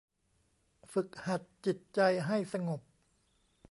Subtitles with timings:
[0.91, 2.81] ฝึกหัดจิตใจให้สงบ